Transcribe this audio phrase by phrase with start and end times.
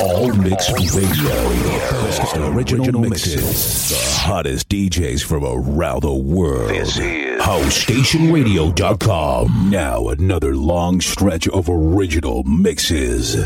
[0.00, 1.32] All Mix Radio.
[2.52, 3.88] Original mixes.
[3.90, 6.68] The hottest DJs from around the world.
[6.70, 9.70] This is HouseStationRadio.com.
[9.70, 13.36] Now another long stretch of original mixes.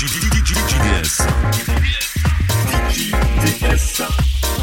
[0.00, 1.20] DDS.
[2.88, 4.59] DDS.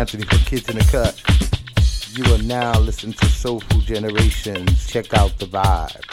[0.00, 1.20] Anthony from Kids in the Cut.
[2.16, 4.86] You are now listening to Soulful Generations.
[4.86, 6.09] Check out the vibe.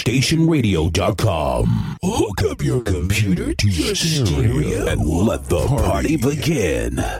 [0.00, 1.96] HouseStationRadio.com.
[2.02, 7.19] Hook up your computer to your stereo and let the party begin.